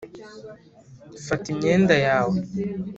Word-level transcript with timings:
fata 1.25 1.45
imyenda 1.53 1.95
yawe. 2.05 2.37